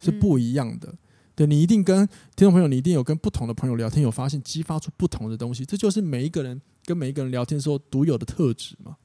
[0.00, 0.92] 是不一样的。
[1.36, 8.96] 对，你一定跟听众朋友，你一定有跟不同的朋友聊天，有发现激发出不同的东西，这就是每一个人跟每一个人聊天时候独有的特质嘛。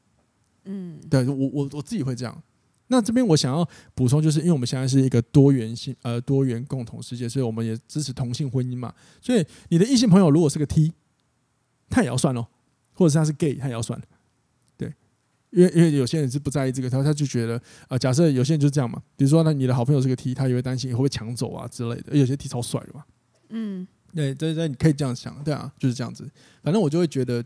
[0.65, 2.43] 嗯，对我我我自己会这样。
[2.87, 8.93] 那这边我想要补充，就是因为我们现在是一个多元性呃多元共同世界，所以我们也支持同性婚姻嘛。
[9.19, 10.93] 所以你的异性朋友如果是个 T，
[11.89, 12.45] 他也要算哦，
[12.93, 13.99] 或者是他是 gay，他也要算。
[14.77, 14.93] 对，
[15.49, 22.15] 因为因为有些人是不在意这个，他他就觉得啊、呃，假设有些人就这样嘛，比如说呢，你的好朋友是个 T，他也会担心会不会抢走啊之类的。
[22.15, 23.03] 有些 T 超帅的嘛，
[23.49, 26.29] 嗯，对，对对，你可以这样想，对啊，就是这样子。
[26.61, 27.43] 反正我就会觉得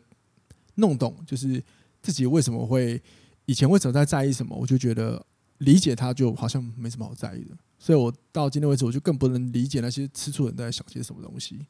[0.75, 1.63] 弄懂就是。
[2.01, 3.01] 自己为什么会
[3.45, 4.55] 以前为什么在在意什么？
[4.55, 5.25] 我就觉得
[5.59, 11.65] 理解他就好像没什么好在意的，所以我到今天为止，我就更不能理解那些吃醋人在想些什么东西。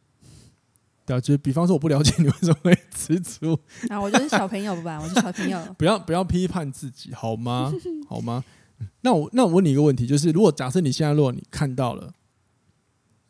[1.06, 5.60] 对啊，就是比方说我不了解你为什么会吃醋啊，我就是小朋友吧，我是小朋友。
[5.78, 7.74] 不要不要批判自己好吗？
[8.08, 8.44] 好吗？
[9.02, 12.14] 那我那我问你一个问题，就是如果假设你现在如果你看到了，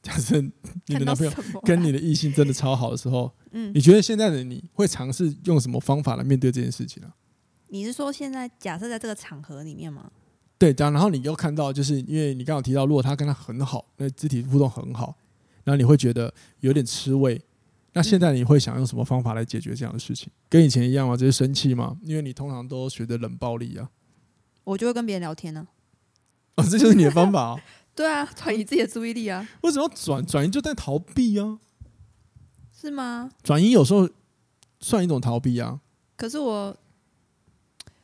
[0.01, 0.39] 假设
[0.87, 1.31] 你的男朋友
[1.63, 3.31] 跟你的异性真的超好的时候。
[3.51, 7.11] 嗯，你觉得现在的你会尝试用什么方法来面对这件事情呢？
[7.69, 10.11] 你是说现在假设在这个场合里面吗？
[10.57, 15.15] 对，这样，然后你又看到，就是因为你刚刚提到，如果他跟他很好，那肢体互动很好，
[15.63, 17.41] 然后你会觉得有点吃味。
[17.93, 20.29] 那现在你会想用什么方法来解决这样的事情？
[20.47, 21.17] 跟以前一样吗？
[21.17, 21.97] 就是生气吗？
[22.03, 23.89] 因为你通常都学的冷暴力啊。
[24.63, 25.67] 我就会跟别人聊天呢。
[26.55, 27.59] 哦，这就是你的方法啊？
[27.99, 29.45] 对啊，转移自己的注意力啊。
[29.59, 30.49] 为什么要转转移？
[30.49, 31.59] 就在逃避啊。
[32.73, 33.29] 是吗？
[33.43, 34.09] 转移有时候
[34.79, 35.81] 算一种逃避啊。
[36.15, 36.73] 可是我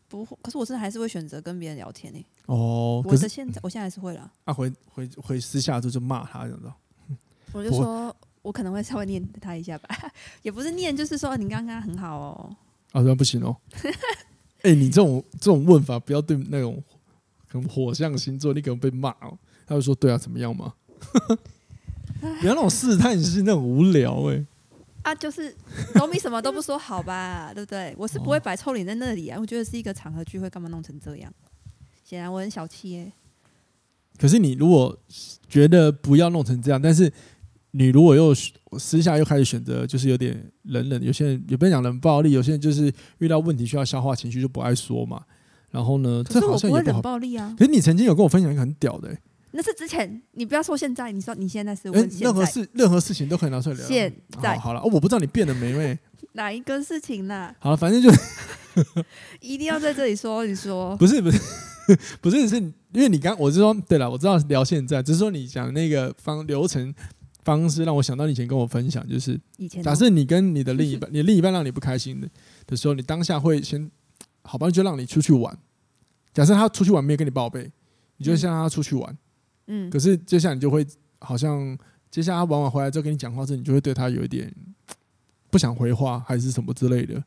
[0.09, 2.25] 不，可是我是还是会选择跟别人聊天呢、欸。
[2.47, 4.29] 哦，可是现在，我现在还是会了。
[4.43, 6.69] 啊，回回回私下就就骂他，这样子。
[7.53, 10.11] 我就说，我可能会稍微念他一下吧，
[10.43, 12.53] 也不是念，就是说你刚刚很好哦。
[12.91, 13.55] 啊，那不行哦。
[14.63, 16.83] 哎、欸，你这种这种问法，不要对那种
[17.47, 19.37] 很火象星座，你可能被骂哦。
[19.65, 20.73] 他会说：“对啊，怎么样嘛？”
[22.41, 24.45] 不要那种试探性，那种无聊哎、欸。
[25.03, 25.55] 啊，就是
[25.95, 27.93] 农民什么都不说好吧，对不对？
[27.97, 29.37] 我是不会摆臭脸在那里啊。
[29.39, 31.31] 我觉得是一个场合聚会，干嘛弄成这样？
[32.03, 33.13] 显然我很小气耶、欸。
[34.17, 34.97] 可是你如果
[35.47, 37.11] 觉得不要弄成这样，但是
[37.71, 38.33] 你如果又
[38.79, 41.03] 私下又开始选择，就是有点冷冷。
[41.03, 45.23] 有些人有被讲冷暴力，有些人就是遇到问题需要消化情绪就不爱说嘛。
[45.69, 47.53] 然后呢，可是我不会冷暴力啊。
[47.59, 49.19] 可是你曾经有跟我分享一个很屌的、欸。
[49.55, 53.87] 那是之前，你不要说现在，你说你现在是问现在、欸、任何事，任何事情都可以拿出来聊。
[53.87, 55.97] 现在好了、哦，我不知道你变了没没？
[56.33, 57.55] 哪一个事情呢、啊？
[57.59, 58.09] 好了，反正就
[59.39, 60.45] 一定要在这里说。
[60.45, 61.39] 你说 不是不是
[62.19, 66.93] 不是是，因为你刚我是说对了，我知道聊现在，只是说你讲那个方流程
[67.43, 72.27] 方式，让我想到你以前跟我分享，就是以前假设你跟你的另一半，你另一半让你不开心的
[72.67, 73.89] 的时候，你当下会先
[74.41, 75.57] 好吧，就让你出去玩。
[76.33, 77.71] 假设他出去玩没有跟你报备，
[78.17, 79.09] 你就先让他出去玩。
[79.09, 79.17] 嗯
[79.67, 80.85] 嗯，可是接下来你就会
[81.19, 81.77] 好像，
[82.11, 84.53] 接下来他玩完回来之后跟你讲话之后，你就会对他有一点
[85.49, 87.23] 不想回话，还是什么之类的。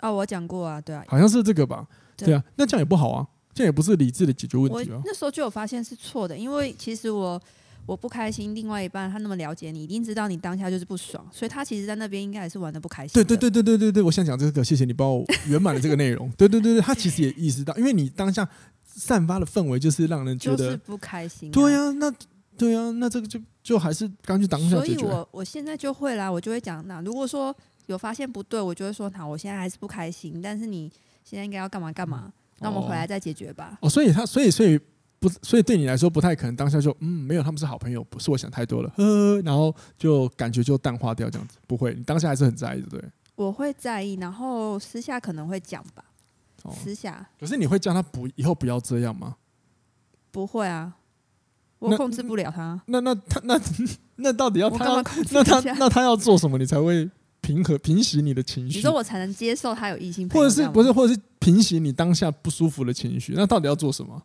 [0.00, 1.86] 哦，我讲过啊，对啊，好像是这个吧？
[2.16, 5.02] 对，对啊，那这样也不好啊，这样也不是理智的解决问题啊。
[5.04, 7.38] 那时候就有发现是错的，因为其实我
[7.84, 13.12] 我不开心，另外一半他那么了解你，一定知道你当下就是不爽，所以他其实在那边应该也是玩的不开心。
[13.12, 16.30] 对对对对对对对，我想讲这个，谢谢你帮我圆满了这个内容。
[16.38, 18.48] 对对对对，他其实也意识到，因为你当下。
[18.94, 21.52] 散发的氛围就是让人觉得就是不开心、啊。
[21.52, 22.12] 对呀、啊，那
[22.56, 25.00] 对呀、啊，那这个就就还是刚去当下解决。
[25.00, 27.54] 所以我我现在就会啦，我就会讲，那如果说
[27.86, 30.90] 有发现不对，我就会说，好，我现在还是不开心，但是你
[31.24, 33.78] 现在应该要干嘛干嘛，那我们回来再解决吧。
[33.80, 34.78] 哦，所以他所以所以
[35.18, 43.02] 不所以对你来说不太可能当下就嗯没有他们是好朋友，不是我想太多了，呵，呵，然后就感觉就淡化掉这样子，不会，你当下还是很在意的，对。
[43.36, 46.09] 我会在意，然后私下可能会讲吧，哦、
[46.72, 47.28] 私下。
[47.38, 49.36] 可是你会叫他不以后不要这样吗？
[50.30, 50.96] 不会啊，
[51.78, 52.80] 我控制不了他。
[52.86, 53.60] 那那，那他那
[54.16, 57.08] 那到底要他要那他那他要做什么，你才会
[57.40, 58.78] 平和平息你的情绪？
[58.78, 63.32] 你说我才能接受他有异性朋友，或者是不是，或者是平息你当下不舒服的情绪？
[63.34, 64.22] 那到底要做什么？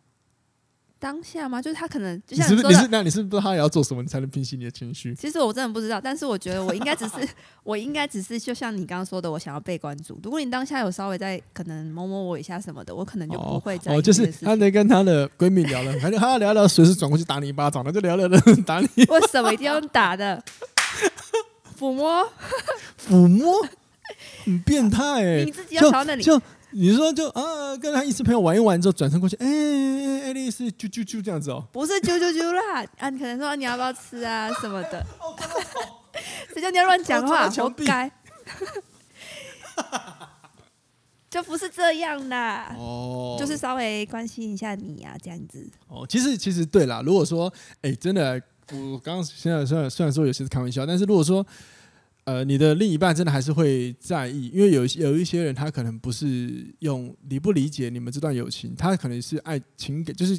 [0.98, 1.60] 当下吗？
[1.60, 5.14] 就是他可能就像你是不是你是那你是不知道他也要做什么，你才能平息你的情绪？
[5.14, 7.14] 其实我真的不知道，但是我觉得我应该只是
[7.62, 10.18] 我应该只是就像你刚刚说的，我想要被关注。
[10.22, 18.88] 如果你当下有稍微在可能摸摸我一下什么的，我可能就不会再哦，哦，就是她能跟她的闺蜜聊了，反正她聊聊，随时转过去打你一巴掌，那就聊聊的打你。
[19.08, 20.42] 为什么一定要打的？
[21.78, 22.26] 抚摸，
[23.06, 23.66] 抚摸，
[24.44, 25.44] 很变态哎、欸！
[25.46, 26.40] 你自己要朝那里就。
[26.78, 35.02] 你说就啊，跟他一次朋友玩一玩之后，转身过去，哎、欸，爱丽丝，啾啾啾这样子哦，不是啾啾啾啦，啊，你可能说你要不要吃啊什么的，
[36.52, 38.10] 谁叫你要乱讲话，活该，
[41.30, 45.66] 就不是这样啦，哦，就是稍微关心一下你啊，这样子。
[45.88, 48.38] 哦，其实其实对啦，如果说，哎、真的，
[48.72, 51.46] 我刚刚现在虽然虽然说有些是开玩笑，但是如果说。
[52.26, 60.36] 呃，你的另一半真的还是会在意，因为有有一些人，他可能不是用理不理解你们这段友情，他可能是爱情感，就是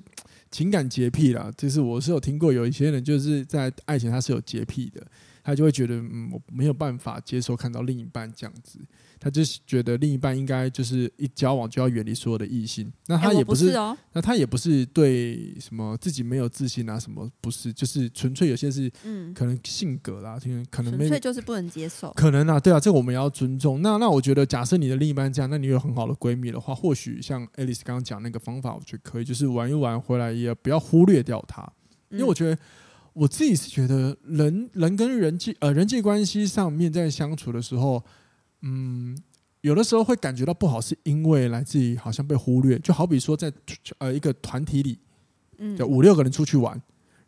[0.51, 1.49] 情感洁癖啦。
[1.57, 5.01] 就是我是有听过有一些人，就是在爱情他是有洁癖的。
[5.47, 8.77] 他就会觉得，嗯，我没有办法接受看到另一半这样子。
[9.17, 12.91] 他就是觉得另一半应该就是一交往就要远离所有的异性。
[13.05, 13.71] 那他也不是，
[14.11, 20.37] 那他也不是对什么自己没有自信啊什么，不是，就是纯粹有些是，嗯，可能性格啦，
[20.69, 22.11] 可能纯粹就是不能接受。
[22.11, 23.81] 可能啊，对啊，这个我们要尊重。
[23.81, 31.65] 那那我觉得，假设你的另一半这样，那你有很好的闺蜜的话，或许像 Alice 刚刚讲那个方法，我觉得可以，就是玩一玩回来也不要忽略掉他，
[32.09, 32.59] 因为我觉得。
[33.17, 38.03] 我自己是觉得人人跟人际呃人际关系上面在相处的时候，
[38.61, 39.17] 嗯，
[39.61, 42.77] 有的时候会感觉到不好，是因为来自于好像被忽略。
[42.77, 43.51] 就好比说在
[43.97, 44.99] 呃一个团体里，
[45.57, 46.79] 嗯，就五六个人出去玩，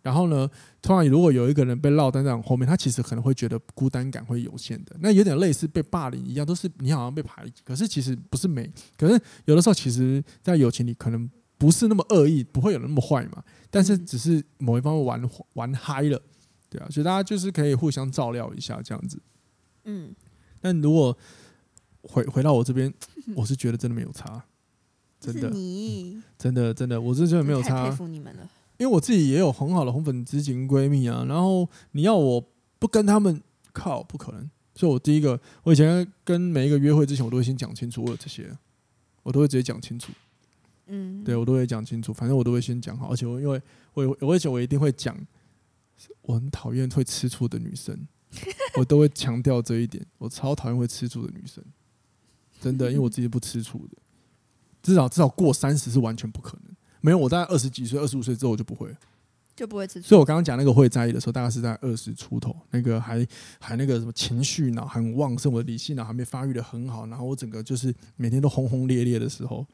[0.04, 0.48] 然后呢，
[0.80, 4.96] 突然如果有一个人被落单在后面，他其实可能会觉得孤单感会有限的。
[5.00, 11.28] 那有点类似被霸凌一样，都是你好像被排挤，可是其实不是没，可是有的时候其实，在友情里可能
[11.60, 13.44] 不是那么恶意，不会有那么坏嘛。
[13.70, 16.20] 但是只是某一方面玩玩嗨了，
[16.70, 19.22] 对啊，所以大家就是可以互相照料一下这样子。
[19.84, 20.16] 嗯，
[20.60, 21.16] 但如果
[22.02, 22.92] 回回到我这边，
[23.36, 24.44] 我是觉得真的没有差，
[25.20, 27.90] 真的，你真的真的，我是觉得没有差。
[27.90, 31.26] 佩服你们了，因为我自己也有很好的红粉知己闺蜜啊。
[31.28, 32.44] 然后你要我
[32.80, 33.42] 不跟他们
[33.74, 34.50] 靠，不可能。
[34.74, 38.50] 所以我第一个，我以前跟每一个约会之前，我都会先讲清楚我有这些，
[39.24, 40.14] 我都会直接讲清楚。
[40.90, 43.62] 嗯，对我都会讲清楚，反正我都会先讲好，而且我因为
[43.94, 45.16] 我我而且我一定会讲，
[46.24, 48.08] 我很讨厌会吃醋的女生，
[48.78, 50.06] 我都会强调这一点。
[50.18, 51.64] 我超讨厌会吃醋的女生，
[52.60, 53.98] 真的，因为我自己不吃醋的，
[54.82, 56.76] 至少至少过三十是完全不可能。
[57.02, 58.94] 没有，我大概二十几岁、二十五岁之后我就不会。
[59.56, 60.08] 就不会吃醋。
[60.08, 63.28] 所以我刚刚讲那个会在意的时候，大概是在二十出头，那个还
[63.60, 69.68] 还那个什么情绪脑很旺盛，我的理性脑还没发育的很好，然后我整个就是每天都轰轰烈烈的时候，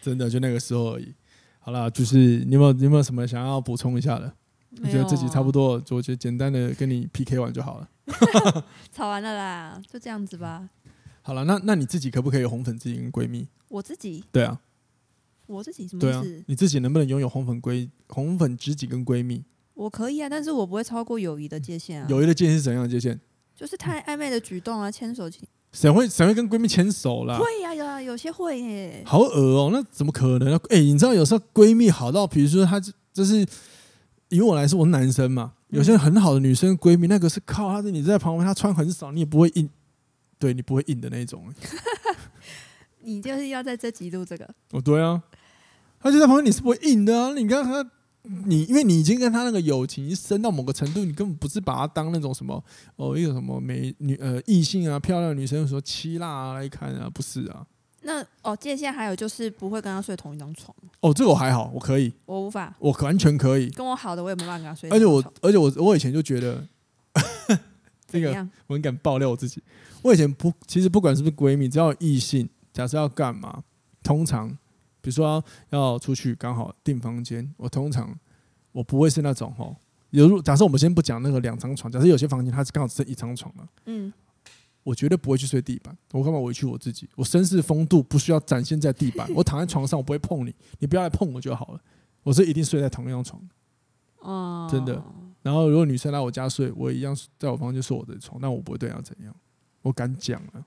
[0.00, 1.14] 真的就那个时候而已。
[1.58, 4.32] 好了，就是你有没有你有没有什么想要补充一下的？
[4.82, 7.88] 我觉得自己差不多，我觉得简单的跟你 PK 完就好了。
[8.90, 10.68] 吵完了啦，就这样子吧。
[11.20, 13.46] 好了，那那你自己可不可以有红粉知己跟闺蜜？
[13.68, 14.24] 我自己？
[14.32, 14.60] 对啊。
[15.46, 16.22] 我自己什么意思？
[16.22, 19.44] 对啊，你自己能不能拥有红粉闺红粉知己跟闺蜜？
[19.74, 22.06] 我可以啊，但是我不会超过友谊的界限啊。
[22.08, 23.20] 友谊的界限是怎样的界限？
[23.54, 25.28] 就是太暧昧的举动啊，牵手。
[25.72, 27.38] 谁会谁会跟闺蜜牵手啦？
[27.38, 29.02] 会呀、啊，有啊，有些会耶。
[29.06, 30.54] 好恶哦、喔，那怎么可能？
[30.68, 32.78] 哎、欸，你知道有时候闺蜜好到，比如说她
[33.12, 33.46] 就是
[34.28, 39.68] 以我来说，我是男生嘛，有些很好的女生闺蜜，那个是靠她，是你在旁边，她穿很少，你也不会硬，
[40.38, 41.44] 对你不会硬的那种。
[43.00, 44.48] 你就是要在这集录这个？
[44.72, 45.22] 哦，对啊。
[46.00, 47.32] 她就在旁边，你是不会硬的啊！
[47.32, 47.88] 你看他，
[48.44, 52.62] 你因为你已经跟他那个友情深到某个程度，你根本不是把他当那种什么
[52.96, 57.66] 哦，一个什么美女呃异性啊，漂亮的女生说七辣啊来看啊，不是啊。
[58.02, 60.72] 那哦，界限还有就是不会跟他睡同一张床。
[61.00, 63.68] 哦，这个我还好，我可以，我无法，我完全可以。
[63.70, 64.88] 跟我好的我也没办法跟他睡。
[64.90, 66.64] 而且我，而且我，我以前就觉得
[68.06, 68.30] 这个
[68.68, 69.60] 我很敢爆料我自己。
[70.02, 73.62] 我以前不，其实不管是不是闺蜜，只要异性，假设要干嘛，
[74.02, 74.56] 通常。
[75.02, 78.18] 比如说要出去刚好订房间，我通常
[78.70, 79.76] 我不会是那种哦，
[80.10, 84.10] 有假设我们先不讲那个两张床，假设有些房间它是刚好是一张床了，嗯，
[84.84, 87.08] 我绝对不会去睡地板，我干嘛委屈我自己？
[87.16, 91.80] 我绅士风度不需要展现在地板， 我躺在床上我不会碰你，你不要来碰我就好了。
[92.22, 93.42] 我是一定睡在同一张床，
[94.20, 95.02] 哦，真的。
[95.42, 99.34] 然后如果女生来我家睡，我一样在我房间睡我的床，那我不会对她怎样，
[99.82, 100.64] 我敢讲了。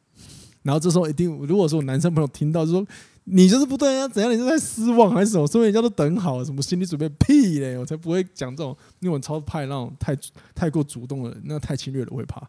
[0.64, 2.86] 然后这时候一定，如果说我男生朋友听到就说。
[3.28, 4.08] 你就是不对啊？
[4.08, 4.32] 怎样？
[4.32, 5.46] 你是在失望还是什么？
[5.48, 7.78] 说明人家都等好了，什么心理准备屁嘞？
[7.78, 10.16] 我才不会讲这种那种超派那种太
[10.54, 12.40] 太过主动的人，那太侵略了，我会怕。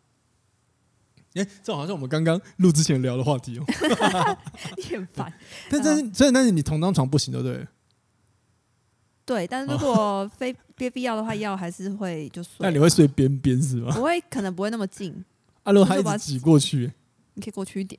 [1.34, 4.38] 哎、欸，这好像我们刚刚录之前聊的话题哦、喔。
[4.76, 5.32] 你很烦。
[5.70, 7.66] 但但是所以但是你同张床不行，对不对？
[9.24, 12.52] 对，但是如果非非必要的话，要还是会就睡。
[12.60, 13.92] 那你会睡边边是吗？
[13.94, 15.24] 不会，可能不会那么近。
[15.64, 16.92] 阿罗还一直挤过去，
[17.34, 17.98] 你可以过去一点。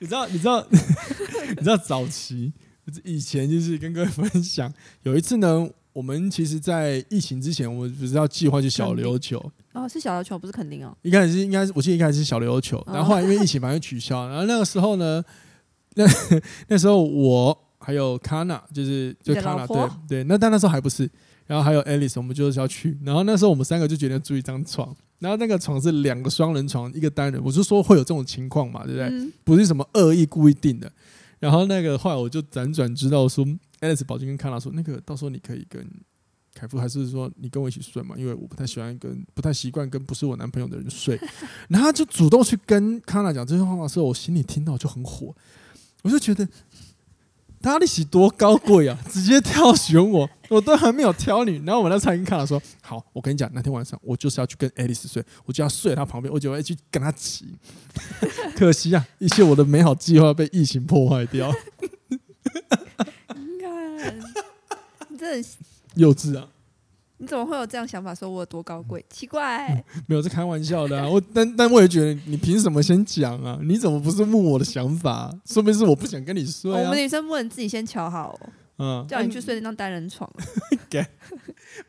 [0.00, 2.52] 你知道，你知道， 你知道早期
[3.04, 9.38] 以前就是跟各位分享，有一次呢，我们其实，在疫情之前，我们不是要计划去小琉球
[9.72, 10.96] 哦，是小琉球，不是垦丁哦。
[11.02, 14.28] 一开始是应该是，我记得一开始是小琉球，然后后来因为疫情，反正取消。
[14.28, 15.22] 然后那个时候呢，
[15.94, 16.04] 那
[16.68, 21.10] 那时候我还有卡娜，就是就卡娜，对对，那但那时候还不是。
[21.48, 22.96] 然后还有 Alice，我们就是要去。
[23.02, 24.94] 然后那时候我们三个就决定住一张床。
[25.18, 27.42] 然后那个床是两个双人床，一个单人。
[27.42, 29.08] 我就说会有这种情况嘛，对不对？
[29.08, 30.92] 嗯、不是什么恶意故意定的。
[31.40, 33.44] 然后那个后来我就辗转知道说
[33.80, 35.84] ，Alice 宝君跟康纳说，那个到时候你可以跟
[36.54, 38.14] 凯夫，还是说你跟我一起睡嘛？
[38.18, 41.18] 因为我不太喜欢跟不太习惯跟不是我男朋友的人睡。
[41.68, 45.34] 然后他就主动去跟康纳讲这句话的时候，我心里听到就很火，
[46.02, 46.46] 我就觉得。
[47.60, 48.98] 他利息多高贵啊！
[49.10, 51.56] 直接挑选我，我都还没有挑你。
[51.66, 57.46] 然后我那餐厅看了说：“好，我跟你讲，那天晚上我就是要去跟爱丽丝睡，我就要睡她旁边，我就要去跟她骑。
[58.56, 61.52] 可惜啊，一切我的美好计划被疫情破坏掉。
[63.34, 64.18] 你看，
[65.08, 65.44] 你这很
[65.94, 66.48] 幼稚啊！
[67.20, 68.14] 你怎么会有这样想法？
[68.14, 69.04] 说我有多高贵？
[69.10, 71.08] 奇怪、欸嗯，没有是开玩笑的啊！
[71.08, 73.58] 我 但但我也觉得，你凭什么先讲啊？
[73.62, 75.34] 你怎么不是问我的想法？
[75.44, 76.78] 说明是我不想跟你睡、啊。
[76.80, 78.40] 我们女生不能自己先瞧好、哦，
[78.78, 80.30] 嗯，叫你去睡那张单人床。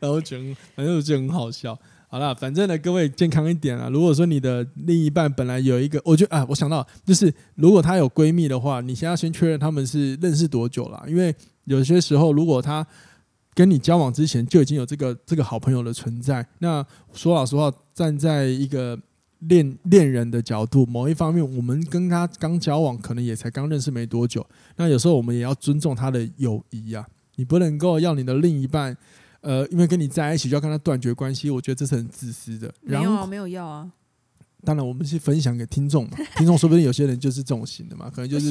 [0.00, 1.78] 然后觉得反正我觉得很好笑。
[2.08, 3.88] 好了，反正呢，各位健康一点啊！
[3.88, 11.32] 如果说你的另一半本来有一个，我觉得啊，我想到就是，如果她有闺蜜的话，你先要先确认他们是认识多久了，因为
[11.66, 12.84] 有些时候如果她。
[13.54, 16.46] 跟你交往之前就已经有这个这个好朋友的存在。
[16.58, 18.98] 那说老实话，站在一个
[19.40, 24.46] 恋恋人的角度，某一方面，我们跟他刚交往，可能也才刚认识没多久。
[24.76, 27.06] 那有时候我们也要尊重他的友谊啊。
[27.36, 28.94] 你不能够要你的另一半，
[29.40, 31.48] 呃，因为跟你在一起就要跟他断绝关系。
[31.50, 32.72] 我觉得这是很自私的。
[32.82, 33.90] 然后没有啊，没有要啊。
[34.62, 36.18] 当然，我们是分享给听众嘛。
[36.36, 38.50] 听众说不定有些人就是这种型的嘛，可能就是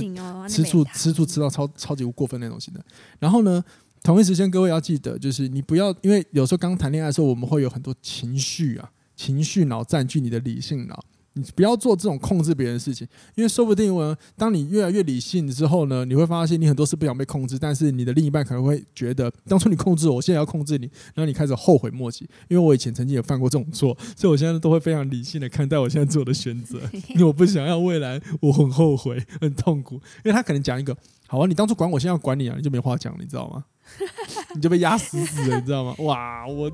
[0.50, 2.84] 吃醋吃醋吃到超超级过分那种型的。
[3.20, 3.64] 然后呢？
[4.04, 11.04] 同一时间，各位要记得，就是你不要，因为有时候刚谈恋爱的时候，我们会有很多情绪啊，情绪脑占据你的理性脑。
[11.34, 22.28] 你不要做这种控制别人的事情，因为说不定我，当你越来越理性之后呢，你会发现你很多事不想被控制，但是你的另一半可能会觉得，当初你控制我，我现在要控制你，然后你开始后悔莫及。
[22.50, 29.96] 因为我以前曾经也犯过这种错，所以我现在都会非常理性的看待我现在做的选择，因为我不想要未来我很后悔、很痛苦。
[29.96, 30.98] 因为他可能讲一个，
[31.28, 33.64] 好啊，你当初管我，现在要管你啊，你就没话讲，你知道吗？
[34.56, 35.96] 你就被压死死了，你知道吗？
[36.00, 36.72] 哇，我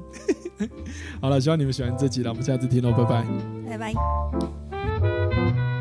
[1.22, 3.26] 好了，希望你们喜欢这集了，我们下次听喽，拜拜，
[3.70, 5.75] 拜拜。